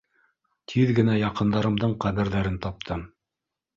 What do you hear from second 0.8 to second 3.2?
генә яҡындарымдың ҡәберҙәрен таптым.